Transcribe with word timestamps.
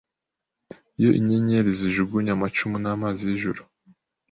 Iyo 0.99 1.09
inyenyeri 1.19 1.69
zijugunye 1.79 2.29
amacumu 2.37 2.75
namazi 2.83 3.21
yijuru 3.29 3.61